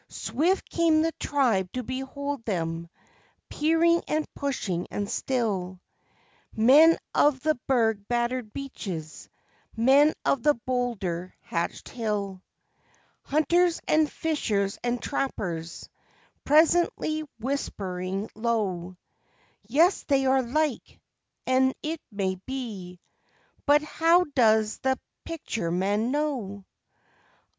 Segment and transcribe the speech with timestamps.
[0.07, 2.89] Swift came the tribe to behold them,
[3.51, 5.79] peering and pushing and still
[6.55, 9.29] Men of the berg battered beaches,
[9.75, 12.41] men of the boulder hatched hill,
[13.21, 15.87] Hunters and fishers and trappers
[16.45, 18.97] presently whispering low;
[19.67, 20.99] "Yea, they are like
[21.45, 22.99] and it may be....
[23.67, 26.65] But how does the Picture man know?